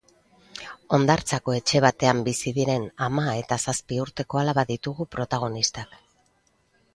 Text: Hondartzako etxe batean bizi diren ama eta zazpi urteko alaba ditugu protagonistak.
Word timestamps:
Hondartzako 0.97 1.53
etxe 1.57 1.81
batean 1.85 2.23
bizi 2.27 2.53
diren 2.55 2.87
ama 3.09 3.27
eta 3.43 3.59
zazpi 3.67 4.01
urteko 4.07 4.41
alaba 4.43 4.65
ditugu 4.73 5.07
protagonistak. 5.19 5.97